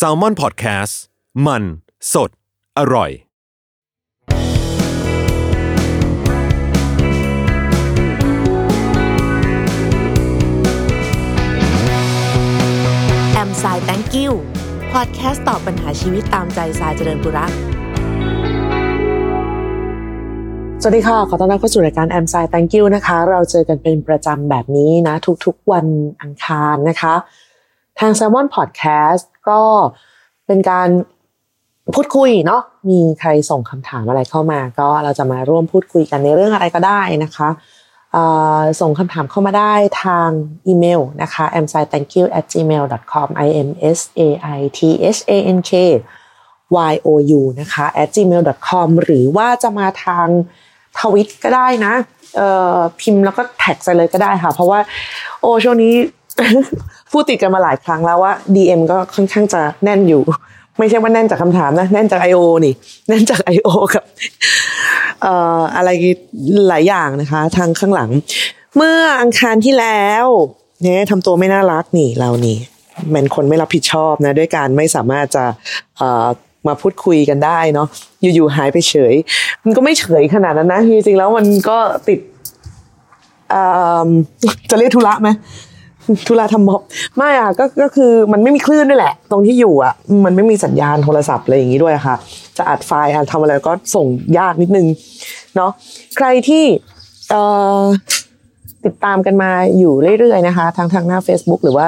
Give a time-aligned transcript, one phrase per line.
[0.00, 0.94] S a l ม o n PODCAST
[1.46, 1.62] มัน
[2.12, 2.30] สด
[2.78, 3.10] อร่อย
[13.32, 14.32] แอมสาย thank you
[14.92, 17.52] พอดแคสต์ตอบปัญหาชีวิตตามใจสายเจริญบุรัก
[20.84, 25.86] สวัสดีค่ะ ขอต้อนรับเข้าสู่รายการแอมสาย thank you นะคะ เราเจอกันเป็นประจำแบบนี้นะ ทุกๆวัน
[26.22, 27.14] อังคารนะคะ
[28.00, 29.60] ทาง s ซ l m o n Podcast ก็
[30.46, 30.88] เป็นการ
[31.94, 37.48] พูดคุยเนาะมีใครส่งคำถามอะไรเข้ามา ก็เราจะมาร่วมพูดคุยกันในเรื่องอะไรก็ได้นะคะ
[38.80, 40.28] ส่งคำถามเข้ามาได้ทาง
[40.66, 43.48] อีเมลนะคะ m s i t h a n k y o u at gmail com i
[43.68, 44.20] m s a
[44.56, 44.80] i t
[45.16, 45.72] h a n k
[46.92, 50.26] y o u นะคะ at gmail com หรือว่าจะมาทาง
[51.00, 51.94] ทวิตก็ได้นะ
[53.00, 54.80] พิมพ์แล้วก็แท็กใส่เลยก็ได้ค่ะ เพราะว่า
[55.40, 55.94] โอ้ช่วงนี้
[57.12, 60.22] พูดติดกันมาหลายครั้งแล้วว่า DM ก็ค่อนข้างจะแน่นอยู่
[60.78, 62.38] ไม่ใช่ว่าแน่นจากคำถามนะ แน่นจาก I.O.
[62.64, 62.74] นี่
[63.08, 63.68] แน่นจาก I.O.
[63.94, 64.04] กับ
[65.22, 65.90] เอ่ออะไร
[66.68, 68.10] หลายอย่างนะคะ ทางข้างหลัง
[68.76, 70.26] เมื่ออังคารที่แล้ว
[70.82, 72.56] เนี่ยทำตัวไม่น่ารักนี่เรานี่
[73.12, 75.44] เป็นคนไม่รับผิดชอบนะด้วยการไม่สามารถจะ
[75.98, 76.26] เอ่อ
[76.66, 77.88] มาพูดคุยกันได้เนาะ
[78.34, 79.14] อยู่ๆหายไปเฉย
[79.64, 81.78] มันก็ไม่เฉยขนาดนั้นนะจริงๆแล้วมันก็
[82.08, 82.20] ติด
[84.70, 85.28] จะเรียกธุระไหม
[86.26, 86.80] ธุระทำม็อบ
[87.16, 92.16] ไม่อะก็ก็คือมันไม่มีคลื่นด้วยแหละ ตรงที่อยู่อะ มันไม่มีสัญญาณโทรศัพท์อะไรอย่างนี้ด้วยค่ะ
[92.56, 94.06] จะอัดไฟล์ทำอะไรก็ส่ง
[94.38, 94.86] ยากนิดนึง
[95.56, 95.70] เนาะ
[96.16, 96.64] ใครที่
[98.84, 101.86] ติดตามกันมาอยู่เรื่อยๆนะคะทางทางหน้า Facebook หรือว่า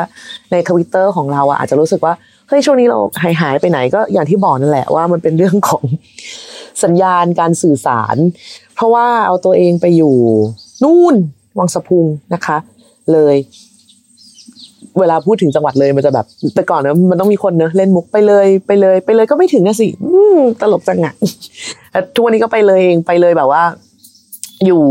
[0.51, 2.15] ในทวิตเตอร์ของเราอะอาจจะรู้สึกว่า
[2.49, 5.85] เฮ้ยช่วงนี้เราหายหายไปไหนก็อย่างที่บอกนั่นแหละว่ามันเป็นเรื่องของ
[6.85, 8.17] สัญญาณการสื่อสาร
[8.75, 10.17] เพราะว่าเอาตัวเองไปอยู่
[10.83, 11.15] นู่น
[11.59, 12.57] วังสะพุงนะคะ
[13.13, 13.37] เลย
[14.99, 19.89] เวลาพูดถึงจังหวัดเลยมันจะแบบ แต่ก่อนนะมันต้องมีคนเนอะเล่นมุกไปเลยไปเลย ไปเลยก็ไม่ถึงนะสิ
[20.61, 21.15] ตลกจังอะ
[21.91, 23.63] แต่ทุกวันนี้ก็ไปเลยเองไปเลยแบบว่า
[24.67, 24.83] อยู่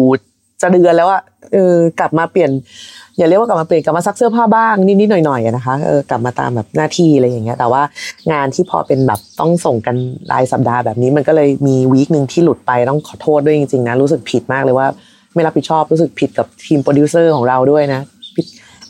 [0.61, 1.21] จะเดือนแล้วอะ
[1.53, 2.51] เออกลับมาเปลี่ยน
[3.17, 7.81] อย่าเรียกว่ากลับมาเปลี่ยนกลับมาซักเสื้อผ้าบ้างนิดๆหน่อยๆนะคะเออกลับมาตามแบบหน้าที่อะไรอย่างเงี้ย แต่ว่า
[8.31, 9.95] งานที่พอเป็นแบบต้องส่งกัน
[10.31, 14.87] รายสัปดาห์แบบนี้ มันก็เลยมี week หนึ่งที่หลุดไปต้องขอโทษด้วยจริงๆนะรู้สึกผิดมากเลยว่า
[15.33, 18.01] ไม่รับผิดชอบรู้สึกผิดกับทีมโปรดิวเซอร์ของเราด้วยนะ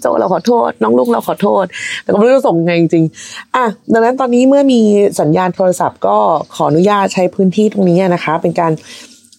[0.03, 1.65] โจเราขอโทษ น้องลุงเราขอโทษ
[2.03, 4.79] แต่ก็ไม่รู้จะส่งไงจริงๆอะดังนั้นตอนนี้เมื่อมี
[5.21, 6.17] สัญญาณโทรศัพท์ก็
[6.55, 8.71] ขออนุญาตใช้พื้นที่ตรงนี้นะคะ เป็นการ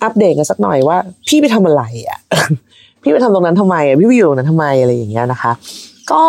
[0.03, 0.99] อัปเดตกันสักหน่อยว่า
[1.29, 2.19] พี่ไปทำอะไรอะ
[3.03, 5.53] พี่ไปทำตรงนั้นทำไมอะพี่ไปอยู่ตรงนั้นทำไมอะไรอย่างเงี้ยนะคะ
[6.13, 6.25] ก็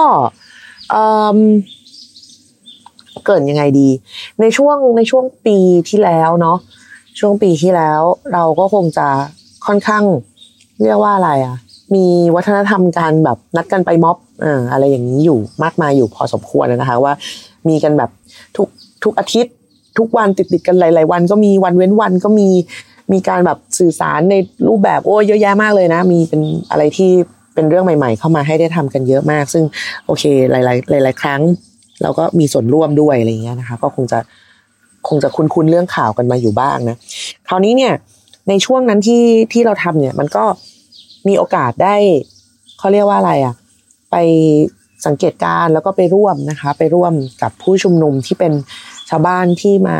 [3.25, 3.90] เกิดยังไงดี
[4.41, 5.57] ในช่วงในช่วงปี
[5.90, 6.57] ที่แล้วเนาะ
[7.19, 8.02] ช่วงปีที่แล้ว
[8.34, 9.07] เราก็คงจะ
[9.66, 10.03] ค่อนข้าง
[10.84, 11.56] เรียกว่าอะไรอะ
[11.94, 14.18] มีวัฒนธรรมการแบบนัดกันไปม็อบ
[14.72, 17.13] อะไรอย่างนี้อยู่มากมายอยู่พอสมควรนะคะว่า
[17.69, 18.09] มีกันแบบ
[18.57, 18.68] ทุก
[19.03, 19.53] ทุกอาทิตย์
[19.97, 22.50] ทุกวันติดติดกันหลาย ๆ วันก็มีวันเว้นวันก็มี
[23.13, 24.35] มีการแบบสื่อสารใน
[24.68, 26.41] รูปแบบโอ้เยอะแยะมากเลยนะ มีเป็น
[26.72, 27.12] อะไรที่
[27.53, 29.63] เป็นเรื่องใหม่ ๆ เข้ามาให้ได้ทำกันเยอะมาก ซึ่ง
[30.06, 31.41] โอเคหลาย ๆ หลาย ๆ ครั้ง
[32.02, 34.20] เราก็มีส่วนร่วมด้วยอะไรเงี้ยนะคะ ก็คงจะ
[35.08, 36.97] คงจะคุ้นๆเรื่องข่าวกันมาอยู่บ้างนะ
[37.47, 37.93] คราวนี้เนี่ย
[38.49, 39.23] ในช่วงนั้นที่
[39.53, 40.43] ที่เราทำเนี่ยมันก็
[41.27, 41.95] มีโอกาสได้
[42.77, 43.55] เขาเรียกว่าอะไรอะ
[44.11, 44.16] ไป
[45.05, 48.53] สังเกตการแล้วก็ไปร่วมนะคะ ไปร่วมกับผู้ชุมนุมที่เป็น
[49.09, 49.97] ชาวบ้านที่มา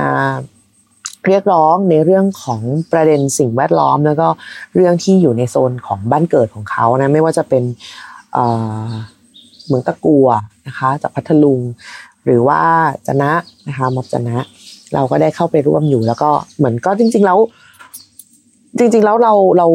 [1.28, 2.62] เรียกร้องในเรื่องของ
[2.92, 4.28] ประเด็นสิ่งแวดล้อม แล้วก็
[4.76, 7.64] เรื่องที่อยู่ในโซนของบ้านเกิดของเขานะไม่ว่าจะเป็น
[9.68, 10.28] เมืองตะกัว
[10.68, 11.62] นะคะจากพัทลุง
[12.26, 12.60] หรือว่า
[13.08, 13.32] จนะ
[13.68, 14.38] นะคะมอบจนะ
[14.94, 17.40] เราก็ได้เข้าไปร่วมอยู่แล้วก็เหมือนก็จริง ๆ แล้ว
[18.78, 19.68] จริง ๆ แล้วเราเรา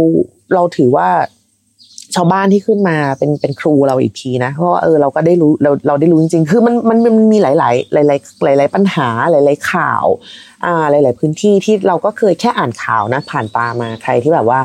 [0.55, 1.09] เราถือว่า
[2.15, 10.05] ชาวบ้านที่ขึ้นมาเป็นเป็นครูเราอีกทีนะเพราะว่าเออเราก็ได้รู้เราเราได้รู้จริง ๆ คือมันมันมันมีหลายๆหลายๆหลายๆปัญหาหลายๆข่าว
[10.65, 14.61] อ่าหลายๆพื้นที่ที่เราก็เคยแค่อ่านข่าวนะ ผ่านตามาใครที่แบบว่า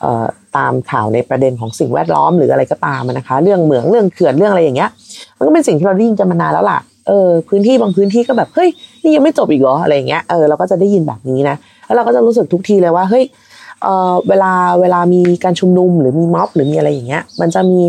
[0.00, 0.24] เอ่อ
[0.56, 4.90] ตามข่าวในประเด็นของสิ่งแวดล้อมหรืออะไรก็ตามนะคะ เรื่องเหมืองเรื่องเขื่อนเรื่องอะไรอย่างเงี้ย
[5.38, 8.68] มันก็เป็นสิ่งที่เราได้ยินกันมานานแล้วล่ะเออพื้นที่บางพื้นที่ก็แบบเฮ้ย
[9.02, 11.56] นี่ยังไม่จบอีกเหรออะไรอย่างเงี้ยเออเราก็จะได้ยินแบบนี้นะ
[11.86, 13.24] แล้วเราก็จะรู้สึกทุกทีเลยว่าเฮ้ย
[13.84, 17.80] เออเวลาเวลามีการชุมนุมหรือมีม็อบหรือมีอะไรอย่างเงี้ย มันจะมี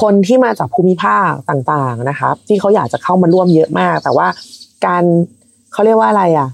[0.00, 4.28] คนที่มาจากภูมิภาคต่างๆนะครับ ที่เขาอยากจะเข้ามาร่วมเยอะมาก แต่ว่า
[4.86, 5.04] การ
[5.72, 6.48] เขาเรียกว่าอะไรอะ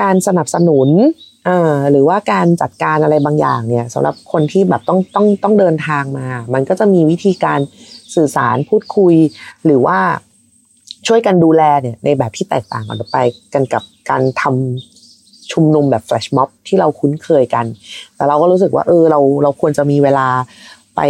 [0.00, 0.88] การสนับสนุน
[1.48, 7.60] อ่าหรือว่าการจัดการอะไรบางอย่างเนี่ยสำหรับคนที่แบบต้องต้องต้องเดินทางมา มันก็จะมีวิธีการ
[8.14, 9.14] สื่อสารพูดคุย
[9.64, 9.98] หรือว่า
[11.06, 13.18] ช่วยกันดูแลเนี่ยในแบบที่แตกต่างกันออกไป
[13.54, 14.93] กันกับการทำ
[15.52, 17.66] ชุมนุมแบบแฟลชม็อบที่เราคุ้นเคยกัน
[18.16, 20.28] แต่เราก็รู้สึกว่า เออเราเราควรจะมีเวลา
[20.96, 21.00] ไป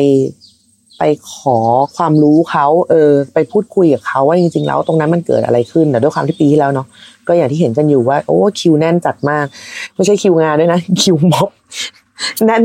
[0.99, 1.03] ไป
[1.33, 1.59] ขอ
[1.97, 6.87] ความรู้เขาเออ ไปพูดคุยกับเขาว่าจริงๆแล้วตรงนั้นมันเกิดอะไรขึ้นแต่ด้วยความที่ปีที่แล้วเนาะ
[7.29, 9.47] ก็อย่างที่เห็นกันอยู่ว่า โอ้คิวแน่นจัดมาก
[9.95, 11.49] ไม่ใช่คิวงานด้วยนะ คิวม็อบ
[12.47, 12.63] แน่น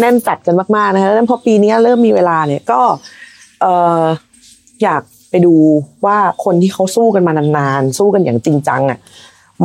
[0.00, 2.80] แน่นจัดกันมากๆนะคะแล้วพอปีนี้เริ่มมีเวลาเนี่ยก็
[3.60, 3.66] เอ
[4.02, 4.04] อ
[4.82, 5.54] อยากไปดู
[6.06, 8.98] ว่าคนที่เขาสู้กันมานานๆสู้กันอย่างจริงจังอะ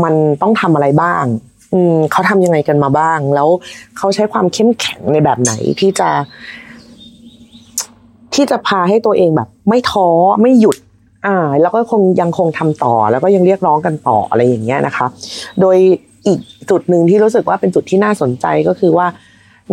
[0.04, 1.26] มันต้องทำอะไรบ้าง
[1.74, 3.50] อืมเขาทำยังไงกันมาบ้าง แล้ว
[3.98, 6.10] เขาใช้ความเข้มแข็งในแบบไหนที่จะ
[8.34, 10.08] ที่จะพาให้ตัวเองแบบ ไม่ท้อ
[10.42, 10.78] ไม่หยุด
[11.26, 15.08] อ่า แล้วก็คงยังคงทำต่อ แล้วก็ยังเรียกร้องกันต่ออะไรอย่างเงี้ยนะคะ
[15.62, 15.78] โดย
[16.28, 16.40] อีก
[16.70, 19.08] จุดหนึ่งที่รู้สึกว่าเป็นจุดที่น่าสนใจก็คือว่า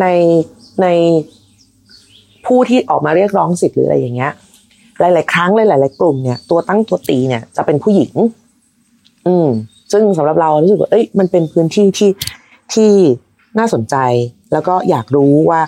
[0.01, 0.07] ใน
[0.83, 0.87] ใน
[2.47, 4.33] ผู้ที่ออกมาเรียกร้องสิทธิ์หรืออะไรอย่างเงี้ย
[5.01, 8.13] หลาย ๆ ครั้งหลาย ๆ กลุ่มเนี่ย ตัวตั้งตัวตีเนี่ยจะเป็นผู้หญิง
[9.27, 9.49] อืม
[9.93, 12.11] ซึ่งสำหรับเรารู้สึกว่าเอ้ยมันเป็นพื้นที่ที่
[12.75, 12.91] ที่
[13.59, 13.97] น่าสนใจ
[14.53, 15.61] แล้วก็อยากรู้ว่า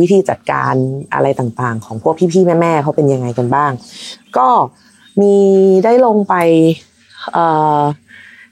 [0.00, 0.74] วิธีจัดการ
[1.14, 3.72] อะไรต่างๆ ของพวกพี่ๆแม่ๆเขาเป็นยังไงกันบ้าง
[4.36, 4.48] ก็
[5.20, 5.34] มี
[5.84, 6.34] ได้ลงไป
[7.32, 7.46] เอ่
[7.78, 7.80] อ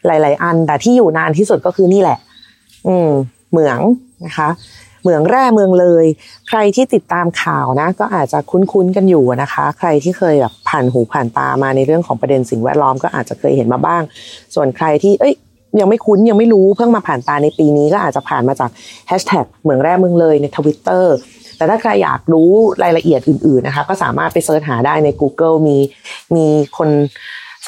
[0.06, 2.18] หลาย ๆ อันแต่ที่อยู่นานที่สุดก็คือนี่แหละ
[2.86, 3.08] อืม
[3.50, 3.78] เหมือง
[4.26, 4.48] นะคะ
[5.02, 6.04] เหมืองแร่เมืองเลย
[6.48, 14.02] ใครที่ติดตามข่าวนะ ก็อาจจะคุ้นๆกันอยู่นะคะ ใครที่เคยแบบผ่านหูผ่านตามาในเรื่องของประเด็นสิ่งแวดล้อมก็อาจจะเคยเห็นมาบ้าง
[14.54, 15.34] ส่วนใครที่เอ้ย
[15.80, 18.70] ยังไม่คุ้นยังไม่รู้เพิ่งมาผ่านตาในปีนี้ก็อาจจะผ่านมาจาก
[19.08, 21.14] แฮชแท็กเหมืองแร่เมืองเลยในทวิตเตอร์
[21.56, 22.50] แต่ถ้าใครอยากรู้
[22.82, 25.78] รายละเอียดอื่นๆนะคะก็สามารถไปเสิร์ชหาได้ใน Google มี
[26.34, 26.46] มี
[26.78, 26.90] คน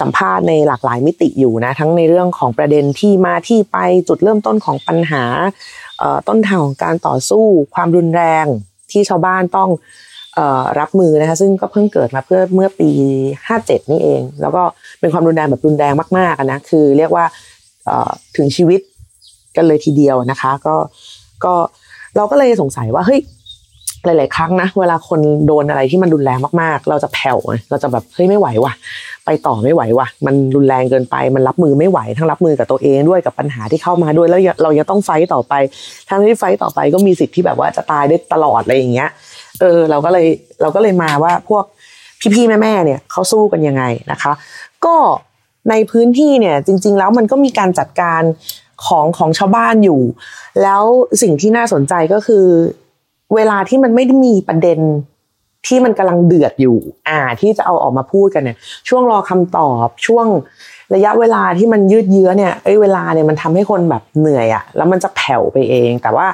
[0.00, 3.78] สัมภาษณ์ในหลากหลายมิติอยู่นะ ทั้งในเรื่องของประเด็นที่มาที่ไป
[4.08, 5.24] จุดเริ่มต้นของปัญหา
[6.28, 7.44] ต้นทางของการต่อสู้
[7.74, 8.46] ความรุนแรง
[8.90, 9.70] ที่ชาวบ้านต้อง
[10.80, 12.90] รับมือนะคะซึ่งก็เพิ่งเกิดมาเพื่อเมื่อปี
[13.40, 14.62] 57 นี่เอง แล้วก็
[15.00, 17.24] เป็นความรุนแรงแบบรุนแรงมากๆนะคือเรียกว่า
[18.36, 18.80] ถึงชีวิต
[19.56, 20.76] กันเลยทีเดียวนะคะ ก็
[21.44, 21.54] ก็
[22.16, 23.20] เราก็เลยสงสัยว่าเฮ้ย
[24.04, 27.38] หลาย ๆ ครั้งนะเวลาคนโดนอะไรที่มันรุนแรงมากๆ เราจะแผ่ว
[27.70, 28.72] เราจะแบบเฮ้ยไม่ไหวว่ะ
[29.26, 35.54] ไปต่อไม่ไหวว่ะ มันรุนแรงเกินไป มันรับมือไม่ไหว ทั้งรับมือกับตัวเองด้วยกับปัญหาที่เข้ามาด้วย แล้วเรายังต้องไฟต่อไป
[36.08, 39.08] ทั้งที่ไฟต่อไปก็มีสิทธิ์ที่แบบว่าจะตายได้ตลอดอะไรอย่างเงี้ย
[39.60, 40.26] เออ เราก็เลย
[40.62, 41.64] เราก็เลยมาว่าพวก
[42.34, 44.32] พี่ๆแม่ๆเนี่ยเขาสู้กันยังไงนะคะ
[44.84, 44.96] ก็
[45.70, 48.22] ในพื้นที่เนี่ยจริง ๆ แล้วมันก็มีการจัดการ
[48.86, 50.02] ของของชาวบ้านอยู่
[50.62, 50.82] แล้ว
[51.22, 52.46] สิ่งที่น่าสนใจก็คือ
[53.34, 54.78] เวลาที่มันไม่ได้มีประเด็น
[55.66, 56.78] ที่มันกำลังเดือดอยู่
[57.08, 58.56] อ่า ที่จะเอาออกมาพูดกันเนี่ย
[58.88, 60.26] ช่วงรอคำตอบช่วง
[60.94, 66.26] ระยะเวลาที่มันยืดเยื้อเนี่ยไอ้เวลาเนี่ยมันทำให้คนแบบเหนื่อยอะแล้วมันจะแผ่วไปเอง แต่ว่า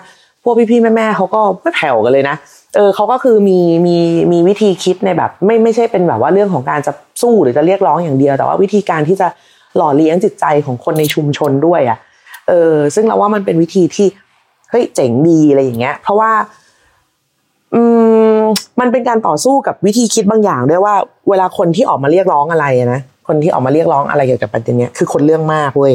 [0.42, 2.36] พวกพี่ๆแม่ๆเขาก็ไม่แผ่วกันเลยนะ
[2.76, 3.96] เออเขาก็คือมีมี
[4.32, 9.28] มีวิธีคิดในแบบ ไม่ไม่ใช่เป็นแบบว่าเรื่องของการจะสู้หรือจะเรียกร้องอย่างเดียว แต่ว่าวิธีการที่จะ
[9.76, 11.98] หล่อเลี้ยงจิตใจของคนในชุมชนด้วยอะ่ะ
[12.48, 14.06] เออซึ่งเราว่ามันเป็นวิธีที่
[14.70, 16.32] เฮ้ยเจ๋งดีอะไรอย่างเงี้ย เพราะว่า
[17.74, 17.82] อื
[18.29, 18.29] ม
[18.80, 20.94] มันเป็นการต่อสู้กับวิธีคิดบางอย่างด้วยว่า
[21.28, 25.94] เวลาคนที่ออกมาเรียกร้องอะไรนะคนที่ออกมาเรียกร้องอะไรเกี่ยวกับประเด็นเนี้ยคือคนเรื่องมากเว้ย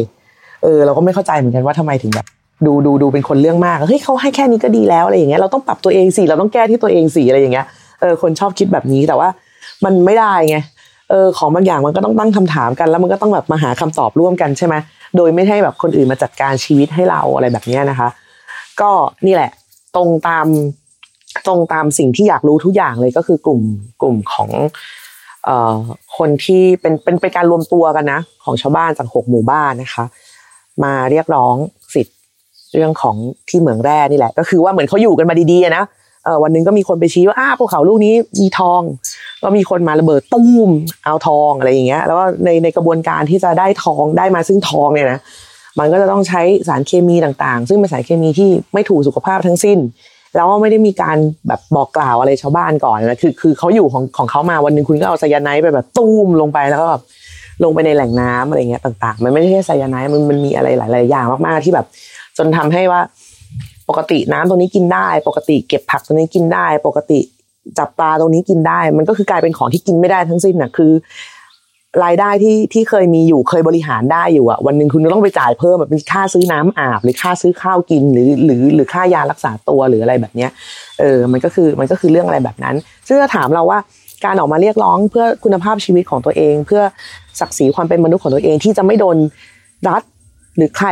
[0.63, 2.25] เออเราก็ไม่เข้าใจเหมือนกันว่าทำไมถึงแบบ
[2.65, 7.65] ดูดูดูเป็นคนเรื่องมากเฮ้ยเขาให้แค่นี้ก็ดีแล้วอะไรอย่างเงี้ยเราต้องปรับตัวเองสิเราต้องแก้ที่ตัวเองสิอะไรอย่างเงี้ย
[8.01, 9.29] เออคนชอบคิดแบบนี้แต่ว่า
[9.85, 10.57] มันไม่ได้ไง
[11.09, 14.75] เออของบางอย่างมันก็ต้องตั้งคำถามกัน แล้วมันก็ต้องแบบมาหาคำตอบร่วมกันใช่ไหม
[15.17, 18.09] โดยไม่ให้แบบคนอื่นมาจัดการชีวิตให้เราอะไรแบบนี้นะคะ
[18.81, 18.91] ก็
[19.25, 19.51] นี่แหละ
[19.95, 20.45] ตรงตาม
[21.47, 23.61] ตรงตามสิ่งที่อยากรู้ทุกอย่างเลยก็คือกลุ่ม
[24.01, 24.49] กลุ่มของ
[25.45, 25.49] เอ
[26.17, 30.05] คนที่เป็นเป็นเป็นการรวมตัวกันนะ ของชาวบ้านจากหกหมู่บ้านนะคะ
[30.83, 31.55] มาเรียกร้อง
[31.93, 32.15] สิทธิ์
[32.73, 33.15] เรื่องของ
[33.49, 35.83] ที่เหมืองแร่นี่แหละ ก็คือว่าเหมือนเขาอยู่กันมาดีๆนะ
[36.25, 38.81] เออวันนึงก็มีคนไปชี้ว่าอ้าภูเขาลูกนี้มีทอง
[39.43, 40.69] ก็มีคนมาระเบิดตุ้ม
[41.03, 45.19] เอาทองอะไรอย่างเงี้ย แล้วก็ในในกระบวนการที่จะได้ทองได้มาซึ่งทองเนี่ยนะ
[45.79, 49.77] มันก็จะต้องใช้สารเคมีต่างๆ ซึ่งเป็นสารเคมีที่ไม่ถูกสุขภาพทั้งสิ้น
[50.35, 57.01] แล้วไม่ได้มีการแบบบอกกล่าวอะไรชาวบ้านก่อนนะคือคือเขาอยู่ของของเขามาวันหนึ่งคุณก็เอาไซยาไนด์ไปแบบตุ้มลงไปแล้วก็แบบ
[57.63, 61.85] ลงไปในแหล่งน้ำอะไรเงี้ยต่างๆ มันไม่ใช่ไซยาไนด์มันมันมีอะไรหลาย ๆ อย่างมากๆที่แบบ
[62.37, 63.01] จนทำให้ว่า
[63.89, 67.19] ปกติน้ำตรงนี้กินได้ ปกติเก็บผักตรงนี้กินได้ ปกติ
[67.77, 70.91] จับปลาตรงนี้กินได้ มันก็คือกลายเป็นของที่กินไม่ได้ทั้งสิ้นน่ะคือ
[72.03, 80.51] รายได้ที่ที่เคยมีอยู่เคยบริหารได้อยู่อะวันหนึ่งคุณต้องไปจ่ายเพิ่มแบบเป็นค่าซื้อน้ำอาบ หรือค่าซื้อข้าวกินหรือหรือหรือค่ายารักษาตัวหรืออะไรแบบเนี้ย
[80.99, 82.75] เออมันก็คือมันก็คือเรื่องอะไรแบบนั้น
[83.07, 83.79] ซึ่งถ้าถามเราว่า
[84.25, 86.81] การออกมาเรียกร้องเพื่อคุณภาพชีวิตของตัวเอง เพื่อ
[87.39, 89.17] ศักดิ์ศรีความเป็นมนุษย์ของตัวเองที่จะไม่โดน
[89.89, 90.01] รัฐ
[90.57, 90.87] หรือใคร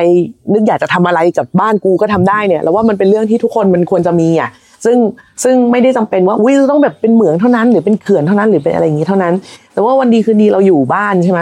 [0.53, 4.49] นึกอยากจะทำอะไรกับบ้านกูก็ทำได้เนี่ยแล้วว่ามันเป็นเรื่องที่ทุกคนมันควรจะมีอะ
[4.85, 4.97] ซึ่ง
[5.43, 9.33] ซึ่งไม่ได้จำเป็นว่าวิต้องแบบเป็นเหมืองเท่านั้น หรือเป็นเขื่อนเท่านั้นหรือเป็นอะไรอย่างนี้เท่านั้น
[9.73, 11.41] แต่ว่าวันดีคืนดีเราอยู่บ้านใช่ไหม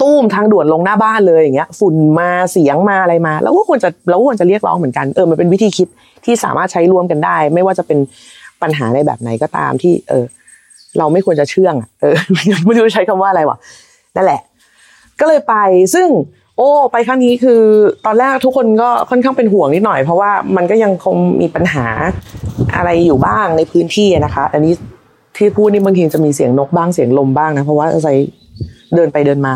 [0.00, 5.88] ตู้มทางด่วนลงหน้าบ้านเลยอย่างเงี้ย ฝุ่นมาเสียงมาอะไรมาเราก็ควรจะเราก็ควรจะเรียกร้องเหมือนกันเออมันเป็นวิธีคิด
[6.24, 7.98] ที่สามารถใช้ร่วมกันได้ ไม่ว่าจะเป็น
[8.62, 10.24] ปัญหาในแบบไหนก็ตามที่ เออ
[10.98, 12.16] เราไม่ควรจะเชื่องอะเออ
[12.66, 13.58] ไม่รู้ใช้คำว่าอะไรวะ
[14.16, 14.40] นั่นแหละ
[15.20, 15.54] ก็เลยไป
[15.94, 16.06] ซึ่ง
[16.56, 17.60] โอ้ไปครั้งนี้คือ
[18.06, 21.86] ตอนแรกทุกคนก็ค่อนข้างเป็นห่วงนิดหน่อย เพราะว่ามันก็ยังคงมีปัญหา
[22.76, 24.72] อะไรอยู่บ้างในพื้นที่นะคะ อันนี้
[25.36, 28.16] ที่พูดนี่บางทีจะมีเสียงนกบ้างเสียงลมบ้างนะเพราะว่าอาศัย
[28.94, 29.52] เดินไปเดินมา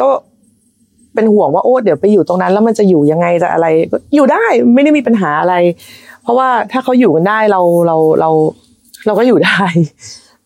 [0.00, 0.08] ก็
[1.14, 3.66] เป็นห่วงว่าโอ้เดี๋ยวไปอยู่ตรงนั้น แล้วมันจะอยู่ยังไงจะอะไร
[4.14, 4.44] อยู่ได้
[4.74, 5.54] ไม่ได้มีปัญหาอะไร
[6.22, 8.30] เพราะว่าถ้าเขาอยู่กันได้เราเราเรา
[9.06, 9.60] เราก็อยู่ได้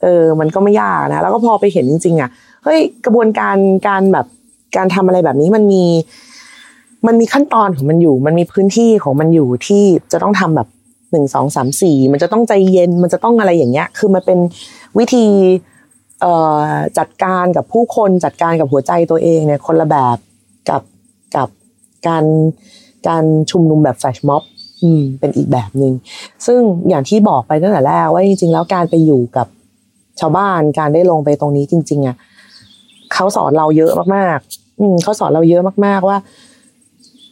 [0.02, 2.30] เออ มันก็ไม่ยากนะแล้วก็พอไปเห็นจริงๆอะ
[2.64, 3.56] เฮ้ยกระบวนการ
[3.88, 4.26] การแบบ
[4.76, 5.84] การทำอะไรแบบนี้มันมี
[7.06, 10.68] มันมีขั้นตอนของมันอยู่ มันมีพื้นที่ของมันอยู่ที่จะต้องทำแบบ
[11.12, 14.38] หนึ่งสองสามสี่มันจะต้องใจเย็น มันจะต้องอะไรอย่างเงี้ย คือมันเป็น
[14.98, 15.26] วิธี
[16.20, 16.32] เอ่
[16.66, 20.16] อจัดการกับผู้คนจัดการกับหัวใจตัวเองเนี่ยคนละแบบ
[20.68, 20.82] กับ
[21.36, 21.48] กับ
[22.08, 22.24] การ
[23.08, 24.42] การชุมนุมแบบแฟชม็อบ
[24.82, 25.92] อืมเป็นอีกแบบหนึง่ง
[26.46, 29.46] ซึ่งอย่างที่บอกไปตั้งแต่แรกว่าจริง ๆ แล้วการไปอยู่กับ
[30.20, 32.16] ชาวบ้านการได้ลงไปตรงนี้จริง ๆอะ
[33.12, 34.38] เขาสอนเราเยอะมาก
[34.82, 36.16] อืมเขาสอนเราเยอะมาก ๆ ว่า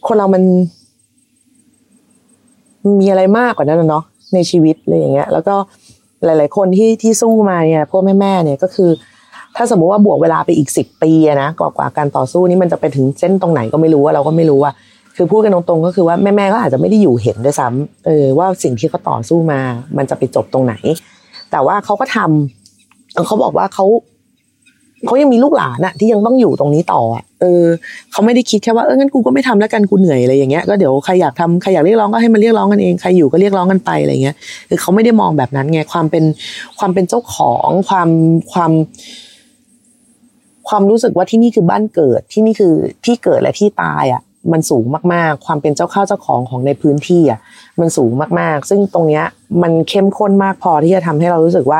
[0.07, 0.43] คนเรามัน
[2.99, 4.03] มีอะไรมากกว่านั้นนะเนาะ
[4.33, 5.55] ในชีวิตเลยอย่างเงี้ย แล้วก็
[6.25, 8.89] หลาย ๆ คนที่ที่สู้มาเนี่ยพวกแม่ๆเนี่ยก็คือ
[9.55, 14.71] ถ้าสมมุติว่าบวกเวลาไปอีกสิบปีนะกว่ากว่าการต่อสู้นี้มันจะไปถึงเส้นตรงไหนก็ไม่รู้ว่าเราก็ไม่รู้ว่า
[15.15, 19.59] คือพูดกันตรงๆก็คือว่าแม่ๆก็อาจจะไม่ได้อยู่เห็นด้วยซ้ำเออว่าสิ่งที่เขาต่อสู้มา
[19.97, 20.73] มันจะไปจบตรงไหน
[21.51, 23.85] แต่ว่าเขาก็ทำเขาบอกว่าเขา
[25.05, 27.63] เขายังมีลูกหลานอะที่ยังต้องอยู่ตรงนี้ต่ออะเออ
[28.11, 34.35] เขาไม่ได้คิดแค่ว่าเอองั้นกูก็ไม่ทำแล้วกันกูเหนื่อยอะไรอย่างเงี้ยก็เดี๋ยวใครอยากทำใครอยากเรียกร้องก็ให้มันเรียกร้องกันเองใครอยู่ก็เรียกร้องกันไปอะไรเงี้ย
[34.69, 36.23] คือเขาไม่ได้มองแบบนั้นไงความเป็น
[36.79, 38.09] ความเป็นเจ้าของความ
[38.53, 38.71] ความ
[40.69, 42.73] ความรู้สึกว่าที่นี่คือบ้านเกิดที่นี่คือ
[43.05, 47.39] ที่เกิดและที่ตายอะ มันสูงมากๆ ความเป็นเจ้าข้าวเจ้าของของในพื้นที่อะ
[47.79, 49.23] มันสูงมากๆ ซึ่งตรงเนี้ย
[49.61, 51.79] มันเข้มข้นมากพอที่จะทำให้เรารู้สึกว่า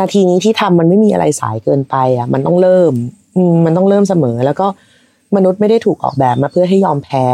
[0.00, 2.92] นาทีนี้ที่ทำมันไม่มีอะไรสายเกินไปอะ มันต้องเริ่ม
[3.64, 4.66] มันต้องเริ่มเสมอ แล้วก็
[5.36, 7.24] มนุษย์ไม่ได้ถูกออกแบบมาเพื่อให้ยอมแพ้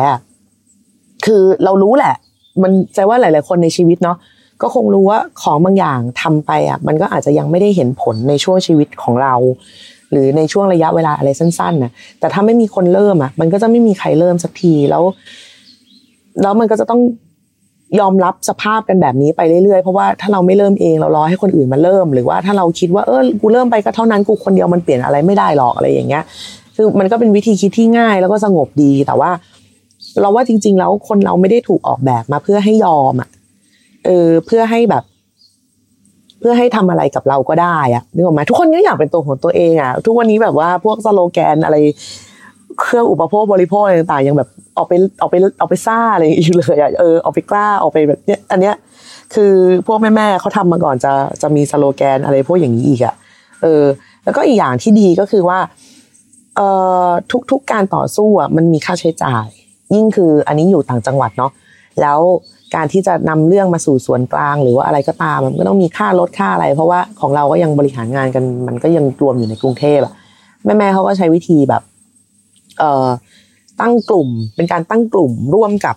[1.27, 2.15] คือเรารู้แหละ
[2.63, 4.17] มันใจว่าหลาย ๆ คนในชีวิตเนาะ
[4.63, 9.35] ก็คงรู้ว่าของบางอย่างทำไปอะ มันก็อาจจะยังไม่ได้เห็นผลในช่วงชีวิตของเรา
[10.11, 15.03] หรือในช่วงระยะเวลาอะไรสั้น ๆนะแต่ถ้าไม่มีคนเริ่มอะ มันก็จะไม่มีใครเริ่มสักทีแล้ว
[16.43, 17.01] แล้วมันก็จะต้อง
[18.01, 26.23] ยอมรับสภาพกันแบบนี้ไปเรื่อยๆ เพราะว่าถ้าเราไม่เริ่มเองเรารอให้คนอื่นมาเริ่ม หรือว่าถ้าเราคิดว่าเออกูเริ่มไปก็เท่านั้นกูคนเดียวมันเปลี่ยนอะไรไม่ได้หรอกอะไรอย่างเงี้ย
[26.77, 29.31] คือมันก็เป็นวิธีคิดที่ง่ายแล้วก็สงบดีแต่ว่า
[30.21, 33.29] เราว่าจริง ๆ แล้วคนเราไม่ได้ถูกออกแบบมาเพื่อให้ยอมอะ
[34.07, 35.05] เออเพื่อให้แบบ
[36.41, 41.77] เพื่อให้ทำอะไรกับเราก็ได้อะนึกออกไหมทุกคนก็อยากเป็นตัวของตัวเองอะ ทุกวันนี้แบบว่าพวกสโลแกนอะไร
[42.81, 44.49] เครื่องอุปโภคบริโภคอะไรต่างๆยังแบบ
[44.79, 48.75] ออกไปออกไปออกไปซ่าอะไรอยู่เลยอะเออออกไปกล้าออกไปแบบเนี้ยอันเนี้ย
[49.35, 49.53] คือ
[49.87, 51.13] พวกแม่ๆเขาทำมาก่อนจะ
[51.43, 53.15] จะมีสโลแกนอะไรพวกอย่างนี้อีกอะ
[53.63, 53.85] เออ
[54.25, 55.59] แล้วก็อีกอย่างที่ดีก็คือว่า
[56.57, 56.69] เอ่
[57.07, 57.09] อ
[57.51, 59.47] ทุกๆการต่อสู้อะมันมีค่าใช้จ่าย
[59.95, 61.53] ยิ่งคืออันนี้อยู่ต่างจังหวัดเนาะ
[62.01, 62.19] แล้ว
[62.75, 70.13] การที่จะนำเรื่องมาสู่ส่วนกลาง หรือว่าอะไรก็ตามมันก็ต้องมีค่ารถค่าอะไร เพราะว่าของเราก็ยังบริหารงานกันมันก็ยังรวมอยู่ในกรุงเทพอะ
[70.65, 71.83] แม่ๆเขาก็ใช้วิธีแบบ
[73.81, 75.97] ตั้งกลุ่ม เป็นการตั้งกลุ่มร่วมกับ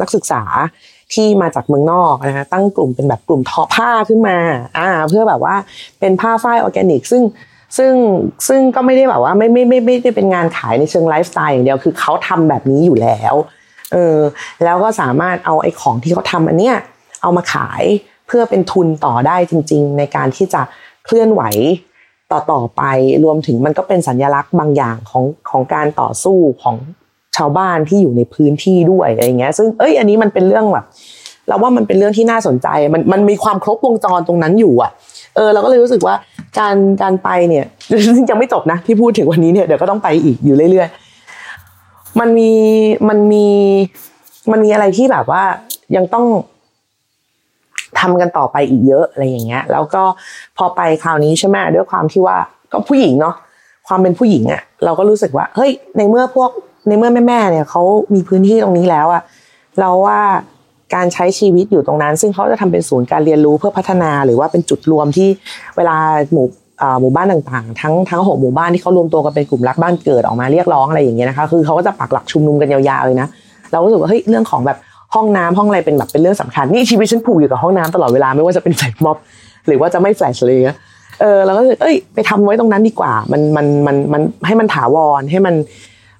[0.00, 0.42] นักศึกษา
[1.14, 4.38] ที่มาจากเมืองนอกนะคะตั้งกลุ่มเป็นแบบกลุ่มทอผ้าขึ้นมา
[4.78, 5.54] อ่าเพื่อแบบว่า
[6.00, 7.22] เป็นผ้าฝ้ายออร์แกนิก ซึ่ง
[7.76, 7.92] ซึ่ง
[8.48, 13.34] ซึ่งก็ไม่ได้แบบว่าไม่ไม่ไม่ไม่ได้เป็นงานขายในเชิงไลฟ์สไตล์อย่างเดียวคือเขาทำแบบนี้อยู่แล้ว
[13.92, 14.18] เออ
[14.64, 16.76] แล้วก็สามารถเอาไอ้ของที่เขาทำอันเนี้ย
[17.22, 17.82] เอามาขาย
[18.26, 20.62] เพื่อเป็นทุนต่อได้จริง ๆ ในการที่จะ
[21.04, 21.42] เคลื่อนไหว
[22.32, 22.82] ต่อต่อไป
[23.24, 26.76] รวมถึงมันก็เป็นสัญลักษณ์บางอย่างของของการต่อสู้ของ
[27.36, 30.84] ชาวบ้านที่อยู่ในพื้นที่ด้วยอะไรเงี้ย ซึ่งเอ้ยอันนี้มันเป็นเรื่องแบบ
[31.48, 34.90] เราว่ามันเป็นเรื่องที่น่าสนใจ มันมันมีความครบวงจรตรงนั้นอยู่อะ
[35.36, 36.14] เออเราก็เลยรู้สึกว่า
[36.58, 37.64] การการไปเนี่ย
[38.30, 42.52] ยังไม่จบนะที่พูดถึงวันนี้เนี่ยเดี๋ยวก็ต้องไปอีกอยู่เรื่อยๆมันมี
[43.08, 43.46] มันมี
[44.52, 45.42] มันมีอะไรที่แบบว่า
[45.96, 46.26] ยังต้อง
[47.98, 50.02] ทำกันต่อไปอีกเยอะอะไรอย่างเงี้ย แล้วก็
[50.56, 52.36] พอไปคราวนี้ใช่ไหมด้วยความที่ว่า
[52.72, 53.34] ก็ผู้หญิงเนาะ
[53.88, 56.50] ความเป็นผู้หญิงอะ่ะเราก็รู้สึกว่าเฮ้ยในเมื่อพวก
[56.88, 57.82] ในเมื่อแม่ๆเนี่ยเขา
[58.14, 59.22] มีพื้นที่ตรงนี้แล้วอะ่ะ
[59.80, 60.20] เราว่า
[60.94, 65.28] การใช้ชีวิตอยู่ตรงนั้น ซึ่งเขาจะทำเป็นศูนย์การเรียนรู้เพื่อพัฒนาหรือว่าเป็นจุดรวมที่
[65.76, 65.96] เวลา
[66.32, 66.46] หมู่
[67.00, 73.28] หมู่บ้านต่างๆ ทั้งทั้งหกหมู่บ้านที่เขารวมตัวกันเป็นกลุ่มรักบ้านเกิดออกมาเรียกร้องอะไรอย่างเงี้ยนะคะคือเขาก็จะปักหลักชุมนุมกันยาวๆเลยนะ
[73.72, 74.78] เราก็รู้สึกว่าเฮ้ยเรื่องของแบบ
[75.14, 79.16] ห้องน้ำห้องอะไรเป็นแบบเป็นเรื่องสำคัญนี่ชีวิตฉันผูกอยู่กับห้องน้ำตลอดเวลาไม่ว่าจะเป็นแฟลชม็อบ
[79.66, 80.60] หรือว่าจะไม่แฟลชเลย
[81.20, 85.54] เออเราก็เลยเอ้ยไปทำไว้ตรงนั้นดีกว่า มันมันมันมันให้มันถาวรให้มัน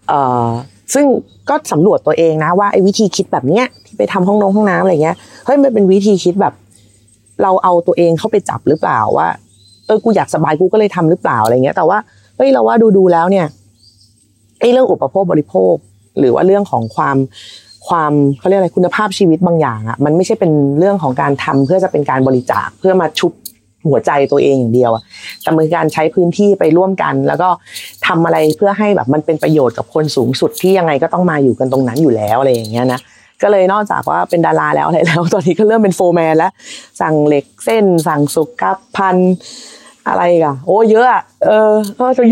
[0.08, 0.48] เอ่อ
[0.94, 1.06] ซึ่ง
[1.48, 6.54] ก็สำรวจตัวเองนะว่าไอ้วิธีคิดแบบเนี้ยที่ไปทำห้องน้องห้องน้ำอะไรเงี้ยเฮ้ยมันเป็นวิธีคิดแบบ
[7.42, 9.28] เราเอาตัวเองเข้าไปจับหรือเปล่าว่า
[9.86, 11.98] เออกูอยากสบายกูก็เลยทำหรือเปล่าอะไรเงี้ย แต่ว่า
[12.36, 13.46] เฮ้ยเราว่าดูดูแล้วเนี่ย
[14.60, 15.74] ไอ้เรื่องอุปโภคบริโภค
[16.18, 17.16] หรือว่าเรื่องของความ
[17.88, 23.32] ความเขาเรียกอะไรคุณภาพชีวิตบางอย่างอะมันไม่ใช่เป็นเรื่องของการทำเพื่อจะเป็นการบริจาคเพื่อมาชุบ
[23.88, 25.02] หัวใจตัวเองอย่างเดียวอะ
[25.42, 27.48] แต่เป็นการใช้พื้นที่ไปร่วมกัน แล้วก็
[28.06, 33.00] ทำอะไรเพื่อให้แบบมันเป็นประโยชน์กับคนสูงสุดที่ยังไงก็ต้องมาอยู่กันตรงนั้นอยู่แล้วอะไรอย่างเงี้ยนะ
[33.42, 36.52] ก็เลยนอกจากว่าเป็นดาราแล้วอะไรแล้ว ตอนนี้ก็เริ่มเป็นโฟร์แมนแล้ว
[37.00, 38.48] สั่งเหล็กเส้น สั่งสุข
[38.96, 39.16] ภัณฑ์
[40.08, 42.22] อะไรกันโอ้เยอะอะเออก็จะ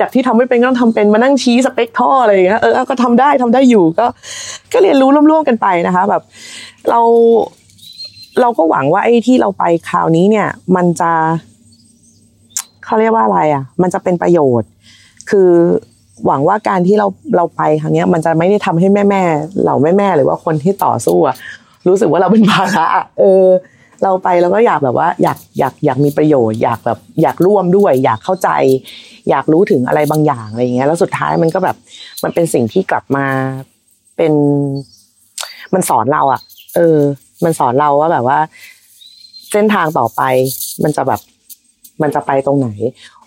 [0.00, 4.06] จากที่ทำไม่เป็นก็ต้องทำเป็นมานั่งชี้สเปคท่ออะไรอย่างเงี้ยเออก็ทำได้ทำได้อยู่ก็
[4.72, 6.22] ก็เรียนรู้ร่วมๆกันไปนะคะ แบบ
[6.90, 7.00] เรา
[8.40, 11.12] เราก็หวังว่าไอ้ที่เราไปคราวนี้เนี่ย มันจะ
[12.84, 14.68] เขาเรียกว่าอะไรอะ มันจะเป็นประโยชน์
[15.30, 15.50] คือ
[16.26, 19.22] หวังว่าการที่เราเราไปครั้งนี้มันจะไม่ได้ทำให้แม่แม่
[19.62, 21.36] เหล่าแม่แม่หรือว่าคนที่ต่อสู้อะ
[21.88, 22.86] รู้สึกว่าเราเป็นภาระ
[23.18, 23.46] เออ
[24.02, 28.48] เราไปเราก็อยากแบบว่าอยากอยากอยากมีประโยชน์ อยากแบบอยากร่วมด้วย อยากเข้าใจ
[29.30, 31.76] อยากรู้ถึงอะไรบางอย่างอะไรอย่างเงี้ยแล้วสุดท้ายมันก็แบบ
[32.22, 33.26] มันเป็นสิ่งที่กลับมา
[34.16, 34.32] เป็น
[35.74, 36.40] มันสอนเราอะ
[36.76, 36.98] เออ
[37.44, 38.38] มันสอนเราว่าแบบว่า
[39.52, 40.22] เส้นทางต่อไป
[40.82, 41.20] มันจะแบบ
[42.02, 42.68] มันจะไปตรงไหน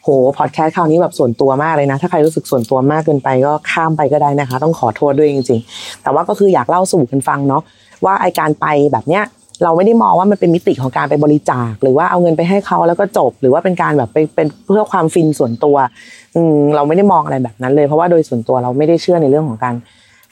[0.01, 0.07] โห
[0.37, 7.61] พอดแคสต์คราวนี้แบบส่วนตัวมากเลยนะ ถ้าใครรู้สึกส่วนตัวมากเกินไปก็ข้ามไปก็ได้นะคะ ต้องขอโทษด้วยจริง ๆ แต่ว่าก็คืออยากเล่าสู่กันฟังเนาะ
[8.05, 9.23] ว่าไอการไปแบบเนี้ย
[9.63, 15.75] เราไม่ได้มองว่ามันเป็นมิติของการไปบริจาค หรือว่าเอาเงินไปให้เขาแล้วก็จบ หรือว่าเป็นการแบบไปเป็นเพื่อความฟินส่วนตัว
[16.35, 19.75] อืมเราไม่ได้มองอะไรแบบนั้นเลยเพราะว่าโดยส่วนตัวเราไม่ได้เชื่อในเรื่องของการ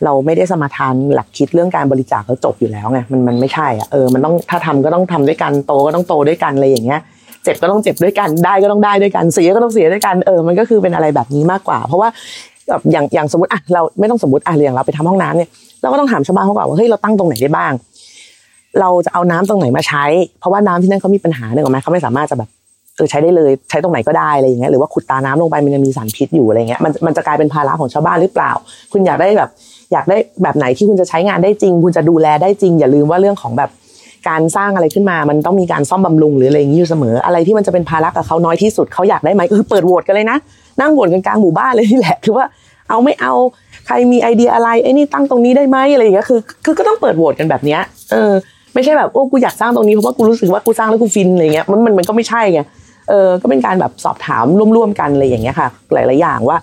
[0.06, 7.00] เราไม่ได้สมาทานหลักคิดเรื่องการบริจาคแล้วจบอยู่แล้วไงมันมันไม่ใช่อะเออมันต้องถ้าทำก็ต้องทำด้วยกันโตก็ต้องโตด้วยกันอะไรอย่างเงี้ย
[7.44, 12.10] เจ็บก็ต้องเจ็บด้วยกันได้ก็ต้องได้ด้วยกันเสียก็ต้องเสียด้วยกันเออมันก็คือเป็นอะไรแบบนี้มากกว่า เพราะว่า
[12.70, 15.50] แบบอย่างอย่างสมมติอะเราไม่ต้องสมมติอะอย่างเราไปทำห้องน้ำเนี่ย
[15.82, 17.72] เราก็ต้องถามชาวบ้านเขาก่อนว่าเฮ้ยเราตั้งตรงไหนได้บ้าง
[18.80, 20.06] เราจะเอาน้ำตรงไหนมาใช้
[20.40, 22.50] เพราะว่าน้ำที่นั่นเขามีปัญหาหนึ่งไหมเขาไม่สามารถจะแบบ
[22.96, 28.52] เออใช้ได้เลยใช้ตรงไหนก็ได้อะไรอย่างเงี้ยหรือว่าขุดตาน้ำลงไปมันยังมีสารพิษอยู่อะไรเงี้ยมันมันจะกลายเป็นภาระของชาวบ้านหรือเปล่า
[28.92, 29.50] คุณอยากได้แบบ
[29.94, 33.70] อยากได้แบบไหนที่คุณจะใช้งานได้จริง คุณจะดูแลได้จริง อย่าลืมว่าเรื่องของแบบ
[34.30, 40.38] การสร้างอะไรขึ้นมา มันต้องมีการซ่อมบำรุงหรืออะไรอย่างนี้อยู่เสมอ อะไรที่มันจะเป็นภาระกับเขาน้อยที่สุดเขาอยากได้ไหมก็คือเปิดโหวตกันเลยนะ
[40.82, 42.46] นั่งโหวตกันกลางหมู่บ้านเลยนี่แหละคือว่า
[42.90, 43.34] เอาไม่เอา
[43.88, 47.82] ใครมีไอเดียอะไรไอ้นี่ตั้งตรงนี้ได้ไหมอะไรอย่างเงี้ยคือ คือก็ต้องเปิดโหวตกันแบบเนี้ย
[48.12, 48.32] เออ
[48.74, 52.62] ไม่ใช่แบบโอ้กูอยากสร้างตรงนี้เพราะว่ากูรู้สึกว่ากูสร้างแล้วกูฟินอะไรเงี้ยมันมันมันก็ไม่ใช่ไง
[53.10, 56.58] เออก็เป็นการแบบสอบถามร่วมๆกันอะไรอย่างเงี้ยค่ะ หลาย ๆ อย่างว่า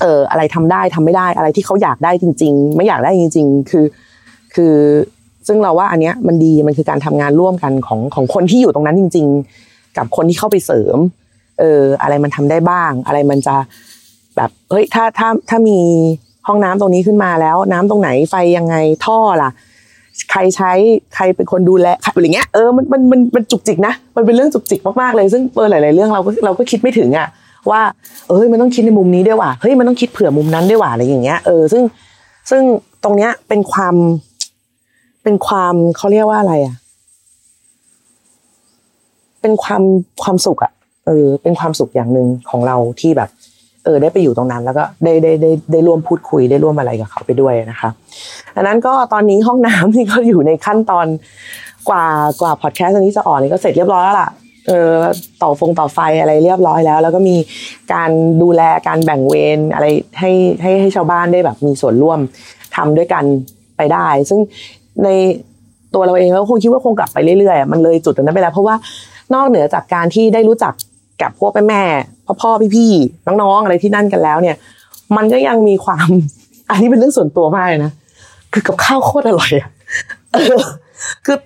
[0.00, 3.84] เอออะไรทำได้ทำไม่ได้อะไรที่เขาอยากได้จริง ๆ ไม่อยากได้จริง ๆ คือ
[4.54, 4.74] คือ
[5.46, 9.26] ซึ่งเราว่าอันเนี้ยมันดีมันคือการทำงานร่วมกันของของคนที่อยู่ตรงนั้นจริง
[9.62, 10.96] ๆ กับคนที่เข้าไปเสริม
[11.58, 13.56] เออ อะไรมันทำได้บ้าง อะไรมันจะ
[14.36, 15.78] แบบเฮ้ยถ้าถ้าถ้ามี
[16.46, 19.50] ห้องน้ำตรงนี้ขึ้นมาแล้ว น้ำตรงไหนไฟยังไงท่อล่ะ
[20.30, 20.72] ใครใช้
[21.14, 27.28] ใครเป็นคนดูแลอะไรเงี้ยเออมันมันมันมันจุกจิกนะมันเป็นเรื่องจุกจิกมากๆเลยซึ่งเออหลาย ๆ เรื่องเราก็เราก็คิดไม่ถึงอะ
[27.70, 27.80] ว่า
[28.28, 31.82] เอ้ยมันต้องคิดในมุมนี้ด้วยว่ะเฮ้ยมันต้องคิดเผื่อมุมนั้นด้วยว่ะอะไรอย่างเงี้ยเออซึ่ง
[32.50, 32.62] ซึ่ง
[33.04, 33.94] ตรงเนี้ยเป็นความ
[35.22, 36.74] เป็นความเขาเรียกว่าอะไรอะ
[39.40, 39.82] เป็นความ
[40.22, 40.72] ความสุขอะ
[41.06, 43.30] เออ เป็นความสุขอย่างหนึ่งของเราที่แบบ
[43.86, 47.88] เออได้ไปอยู่ตรงนั้น แล้วก็ได้ได้ได้ได้ร่วมพูดคุยได้ร่วมอะไรกับเขาไปด้วยนะคะ
[48.54, 51.06] ดังนั้นก็ตอนนี้ห้องน้ำที่เขาอยู่ในขั้นตอน
[51.88, 52.06] กว่า
[52.40, 54.28] กว่าพอดแคสต์นี้จะออกนี่ก็เสร็จเรียบร้อยแล้วล่ะ
[54.66, 54.92] เออ
[55.42, 57.36] ต่อฟงต่อไฟอะไรเรียบร้อยแล้ว แล้วก็มี
[57.92, 58.10] การ
[58.42, 59.86] ดูแลการแบ่งเวรอะไร
[60.18, 60.30] ให้
[60.62, 62.18] ให้ให้ชาวบ้านได้แบบมีส่วนร่วม
[62.76, 63.24] ทำด้วยกัน
[63.76, 64.40] ไปได้ ซึ่ง
[65.04, 65.08] ใน
[65.94, 68.74] ตัวเราเองก็คงคิดว่าคงกลับไปเรื่อยๆมันเลยจุดนั้นไปแล้ว เพราะว่า
[69.34, 70.72] นอกเหนือจากการที่ได้รู้จัก
[71.22, 71.82] กับพวกแม่แม่
[72.26, 72.90] พ่อพ่อพี่พี่
[73.42, 74.56] น้องๆอะไรที่นั่นกันแล้วเนี่ย
[75.16, 76.08] มันก็ยังมีความ
[76.70, 77.92] อันนี้เป็นเรื่องส่วนตัวมากเลยนะ
[78.52, 79.68] คือกับข้าวโคตรอร่อยอะ
[81.26, 81.36] คือ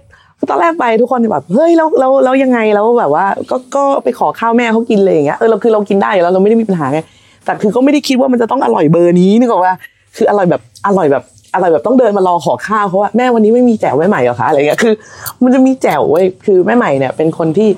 [0.50, 7.00] ตอนแรกไปทุกคนแบบเฮ้ยแล้วแล้วแล้วยังไงแล้วแบบว่า ก็ก็ไปขอข้าวแม่เขากินเลยอย่างเงี้ยเออเราคือเรากินได้อยู่แล้วเราไม่ได้มีปัญหาไง
[7.44, 9.74] แต่คือก็ไม่ได้คิดว่ามันจะต้องอร่อยเบอร์นี้นึกออกว่า
[10.16, 14.94] คืออร่อยแบบอร่อยแบบอร่อยแบบต้องเดินมารอขอข้าวเพราะว่าแม่วันนี้ไม่มีแจ่วแม่ใหม่หรอคะอะไรเงี้ยคือ
[15.42, 17.68] มันจะมีแจ่วเว้ยคือแม่ใหม่เนี่ยเป็นคนที่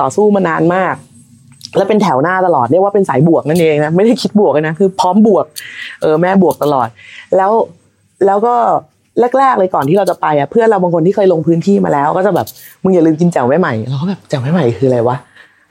[0.00, 0.94] ต่อสู้มานานมาก
[1.76, 5.44] แล้วเป็นแถวหน้าตลอดเรียกว่าเป็นสายบวกนั่นเองนะไม่ได้คิดบวกนะคือพร้อมบวก
[6.02, 6.88] เออแม่บวกตลอด
[7.36, 7.52] แล้ว
[8.26, 8.54] แล้วก็
[9.38, 12.46] แรกๆเลยก่อนที่เราจะไปอะเพื่อนเราบางคนที่เคยลงพื้นที่มาแล้ว ก็จะแบบ
[12.82, 15.16] มึงอย่าลืมกินแจ่วแม่ใหม่เราก็แบบแจ่วแม่ใหม่คืออะไรวะ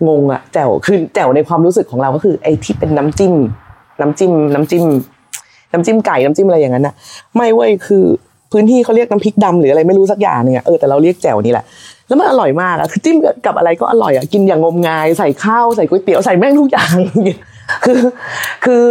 [0.07, 3.33] งงอะแจ่วคือแจ่วในความรู้สึกของเราก็คือไอ้ที่เป็นน้ำจิ้ม
[4.01, 4.83] น้ำจิ้ม น้ำจิ้ม
[5.73, 6.93] น้ำจิ้มไก่น้ำจิ้มอะไรอย่างนั้นนะ
[7.35, 8.03] ไม่เว้ยคือ
[8.51, 11.65] พื้นที่เขาเรียกน้ำพริกดำหรืออะไรไม่รู้สักอย่างเนี่ยเออแต่เราเรียกแจ่วนี่แหละ
[12.11, 16.95] แล้วมันอร่อยมากอะคือจิ้มกับอะไรก็อร่อยอะกินอย่างงมงายใส่ข้าวใส่ก๋วยเตี๋ยวใส่แม่งทุกอย่าง
[17.85, 17.99] คือ
[18.65, 18.83] คือ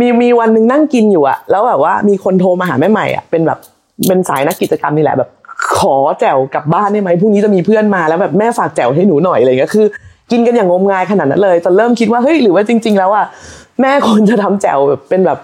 [0.00, 3.58] มีมีวันหนึ่งนั่งกินอยู่อะแล้วแบบว่ามีคนโทรมาหาแม่ใหม่อะเป็นแบบ
[4.06, 5.30] เป็นสายนักกิจกรรมนี่แหละแบบ
[5.78, 9.86] ขอแจ่วกลับบ้านได้ไหมพรุ่งนี้จะมีเพื่อนมาแล้วแบบแม่ฝากแจ่วให้หนูหน่อยอะไรเงี้ยคือ
[10.30, 13.24] กินกันอย่างงมงายขนาดนั้นเลยจนเริ่มคิดว่าเฮ้ยหรือว่าจริง ๆ แล้วอะ
[13.80, 15.38] แม่คนจะทำแจ่วแบบเป็นแบบ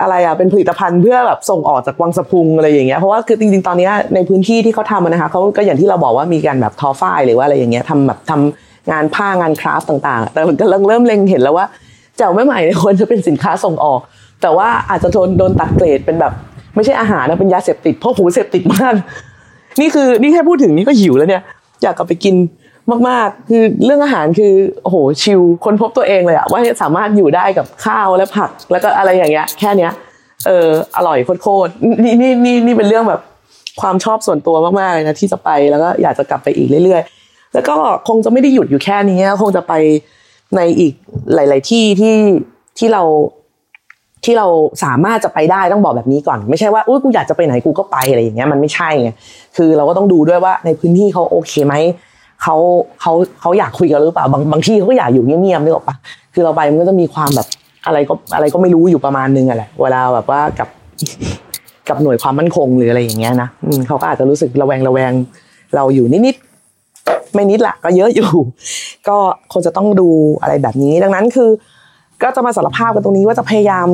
[0.00, 11.66] อะไรอะเป็นผลิตภัณฑ์เพื่อแบบส่งออกจากวังสะพุงอะไรอย่างเงี้ยเพราะว่าคือจริงๆตอนนี้ในพื้นที่ที่เขาทำนะคะเขาก็อย่างที่เราบอกว่ามีการแบบทอฝ้ายหรือว่าอะไรอย่างเงี้ยทำแบบทำงานผ้างานคราฟต่างๆ แต่ก็เริ่มเริ่มเล็งเห็นแล้วว่า
[12.18, 14.00] แจ่วแม่ใหม่ควรจะเป็นสินค้าส่งออก
[14.42, 16.32] แต่ว่าอาจจะโดนโดนตัดเกรดเป็นแบบ
[16.74, 18.94] ไม่ใช่อาหารนะเป็นยาเสพติดเพราะหูเสพติดมาก
[19.80, 21.42] นี่คือนี่แค่พูดถึงนี่ก็หิวแล้วเนี่ย
[21.82, 22.34] อยากกลับไปกิน
[23.08, 29.92] มากๆ คือเรื่องอาหารคือโอ้โหชิลคนพบตัวเองเลยอะว่าสามารถอยู่ได้กับข้าวและผัก แล้วก็อะไรอย่างเงี้ย แค่เนี้ย
[30.46, 33.20] เอออร่อยโคตรๆนี่นี่นี่นี่เป็นเรื่องแบบ
[33.80, 37.74] ความชอบส่วนตัวมากๆเลยนะที่จะไปแล้วก็อยากจะกลับไปอีกเรื่อยๆ แล้วก็
[38.08, 39.72] คงจะไม่ได้หยุดอยู่แค่นี้คงจะไป
[40.56, 40.92] ในอีก
[41.34, 42.16] หลาย ๆ ที่ที่
[42.78, 43.02] ที่เรา
[44.24, 44.46] ที่เรา
[44.84, 49.10] สามารถจะไปได้ต้องบอกแบบนี้ก่อน ไม่ใช่ว่าอุ้ยกูอยากจะไปไหนกูก็ไปอะไรอย่างเงี้ยมันไม่ใช่ไง
[49.56, 51.74] คือเราก็ต้องดูด้วยว่าในพื้นที่เขาโอเคไหม
[52.42, 52.56] เขา
[53.00, 55.96] เขาเขาอยากคุยกันหรือเปล่าบางบางที่เขาก็อยากอยู่เงียบๆนึกออกปะ
[56.34, 57.46] คือเราไปมันก็จะมีความแบบ
[57.86, 60.68] อะไรก็อะไรก็ไม่รู้อยู่ประมาณนึงอะแหละเวลาแบบว่ากับ
[61.88, 63.48] กับหน่วยความมั่นคงหรืออะไรอย่างเงี้ยนะ
[63.86, 65.12] เขาก็อาจจะรู้สึกระแวงระแวง
[65.74, 68.30] เราอยู่นิดๆไม่นิดละก็เยอะอยู่
[69.08, 69.16] ก็
[69.52, 70.08] คงจะต้องดู
[70.40, 71.50] อะไรแบบนี้ ดังนั้นคือ
[72.22, 73.88] ก็จะมาสารภาพกันตรงนี้ว่าจะพยายาม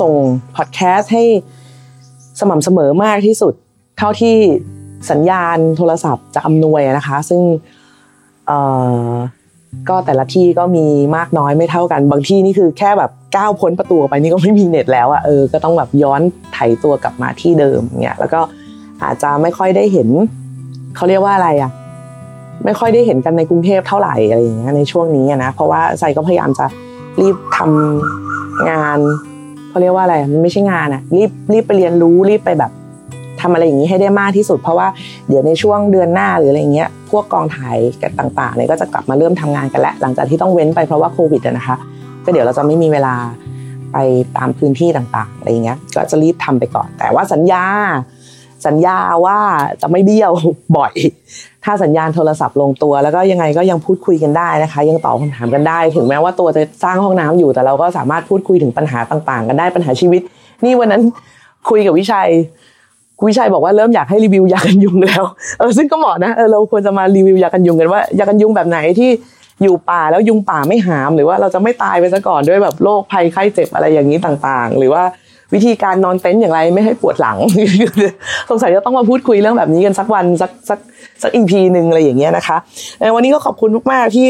[0.00, 0.12] ส่ง
[0.56, 1.24] พอดแคสต์ให้
[2.40, 3.54] สม่ำเสมอมากที่สุด
[3.98, 4.36] เท่าที่
[5.10, 7.40] สัญญาณโทรศัพท์จะอำนวยนะคะ ซึ่ง
[9.88, 16.20] ก็แต่ละที่ก็มีมากน้อยไม่เท่ากัน บางที่นี่คือแค่แบบก้าวพ้นประตูไปนี่ก็ไม่มีเน็ตแล้วอะเออก็ต้องแบบย้อน
[16.54, 18.40] ไถตัวกลับมาที่เดิมเงี้ยแล้วก็
[19.02, 20.08] อาจจะไม่ค่อยได้เห็น
[20.96, 21.70] เขาเรียกว่าอะไรอะ
[22.64, 26.66] ไม่ค่อยได้เห็นกันในกรุงเทพเท่าไหร่อะไรอย่างเงี้ยในช่วงนี้นะเพราะว่าไซก็พยายามจะ
[27.20, 28.98] รีบทำงาน
[29.68, 32.72] เขาเรียกว่าอะไรมันไม่ใช่งานอะรีบรีบไปเรียนรู้รีบไปแบบ
[33.42, 34.88] ทำอะไรอย่างนี้ให้ได้มากที่สุด เพราะว่า
[35.28, 41.76] เดี๋ยวในช่วงเดือนหน้าหรืออะไรเงี้ยพวกกองถ่ายกันต่างๆเนี่ยก็จะกลับมาเริ่มทำงานกันแล้วหลังจากที่ต้องเว้นไปเพราะว่าโควิดนะคะ
[42.24, 43.14] ก็เดี๋ยวเราจะไม่มีเวลา
[43.92, 43.96] ไป
[44.36, 47.64] ตามพื้นที่ต่างๆอะไรเงี้ยก็จะรีบทำไปก่อน แต่ว่าสัญญา
[48.66, 49.38] สัญญาว่า
[49.82, 50.32] จะไม่เบี้ยว
[50.76, 50.92] บ่อย
[51.64, 60.22] ถ้าสัญญาณโทรศัพท์ลงตัว แล้วก็ยังไงก็ยังพูดคุยกันได้นะคะ ยังตอบคำถามกันได้ ถึงแม้ว่าตัวจะสร้างห้องน้ำอยู่แต่เราก็สามารถพูดคุยถึงปัญหาต่างๆ กันได้ปัญหาชีวิต
[60.64, 61.02] นี่วันนั้น
[61.70, 62.28] คุยกับวิชัย
[63.26, 65.24] วิชัยบอกว่าเริ่มอยากให้รีวิวยากันยุงแล้ว
[65.58, 69.10] เออซึ่งก็เหมาะนะเออเราควรจะมารีวิวยากันยุงกันว่ายากันยุงแบบไหนที่
[69.62, 75.02] อยู่ป่าแล้วยุงป่าไม่หาม หรือว่าเราจะไม่ตายไปซะก่อนด้วยแบบโรคภัยไข้เจ็บอะไรอย่างนี้ต่างๆ หรือว่า
[75.54, 77.38] วิธีการนอนเต็นท์อย่างไรไม่ให้ปวดหลัง
[78.50, 80.78] สงสัยจะต้องมาพูดคุยเรื่องแบบนี้กันสักวันสักสัก
[81.22, 82.56] สักอีพีหนึ่งอะไรอย่างเงี้ยนะคะ
[83.14, 84.28] วันนี้ก็ขอบคุณมากๆที่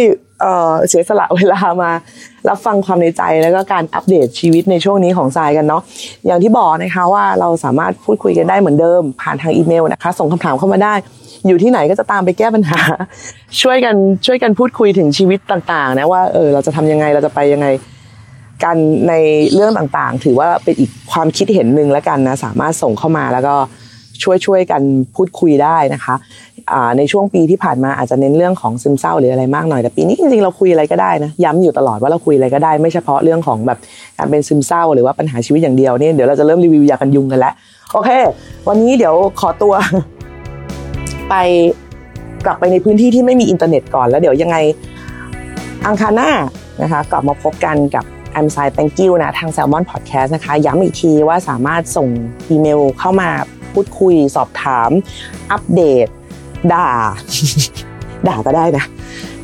[0.89, 1.91] เสียสละเวลามา
[2.49, 5.83] รับฟังความในใจแล้วก็การอัปเดตชีวิตในช่วงนี้ของทรายกันเนาะ
[6.27, 10.95] อย่างที่บอกนะคะว่าเราสามารถพูดคุยกันได้เหมือนเดิม ผ่านทางอีเมลนะคะ ส่งคำถามเข้ามาได้
[11.47, 12.81] อยู่ที่ไหนก็จะตามไปแก้ปัญหา
[13.63, 13.95] ช่วยกัน
[14.27, 17.67] ช่วยกันพูดคุยถึงชีวิตต่างๆนะว่าเออเราจะทำยังไงเราจะไปยังไง
[18.65, 18.77] กัน
[19.09, 19.15] ใน
[19.55, 23.55] เรื่องต่างๆ ถือว่าเป็นอีกความคิดเห็นหนึ่งแล้วกันนะสามารถส่งเข้ามาแล้วก็
[24.23, 24.83] ช่วยช่วยกัน
[25.15, 26.15] พูดคุยได้นะคะ
[26.99, 33.79] ในช่วงปีที่ผ่านมาอาจจะเน้นเรื่องของซึมเศร้าหรืออะไรมากหน่อยแต่ปีนี้จริงๆเราคุยอะไรก็ได้นะย้ำอยู่ตลอดว่าเราคุยอะไรก็ได้ไม่เฉพาะเรื่องของแบบ
[34.19, 37.53] การเป็นซึมเศร้าหรือว่าปัญหาชีวิตอย่างเดียวเนี่ยเดี๋ยวเราจะเริ่มรีวิวยากันยุงกันแล้ว
[37.93, 38.11] โอเค
[38.69, 39.75] วันนี้เดี๋ยวขอตัว
[41.31, 41.35] ไป
[42.47, 44.57] กลับไปในพื้นที่ที่ไม่มีอินเทอร์เน็ตก่อนแล้วเดี๋ยวยังไง
[45.87, 46.31] อังคารหน้า
[46.83, 48.05] นะคะกลับมาพบกันกับ
[48.39, 52.09] I'm s i Thank you นะทาง Salmon Podcast นะคะ ย้ำอีกทีว่าสามารถส่ง
[52.51, 53.31] อีเมลเข้ามา
[53.75, 54.91] พูดคุยสอบถาม
[55.53, 56.07] อัปเดต
[56.73, 56.89] ด่า
[58.29, 58.85] ด่าก็ได้นะ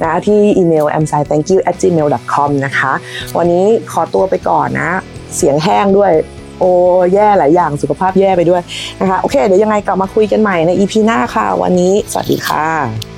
[0.03, 2.09] นะที่อีเมล a m s i t h a n k y o u at gmail
[2.33, 2.93] com นะคะ
[3.39, 4.91] วันนี้ขอตัวไปก่อนนะ
[5.37, 6.13] เสียงแห้งด้วย
[6.61, 6.71] โอ้
[7.15, 8.63] แย่หลายอย่างสุขภาพแย่ไปด้วย
[9.01, 13.14] นะคะ โอเค เดี๋ยวยังไงกลับมาคุยกันใหม่ใน EP หน้าค่ะ วันนี้ สวัสดีค่ะ